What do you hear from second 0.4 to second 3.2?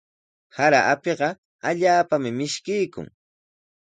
Sara apiqa allaapami mishkiykun.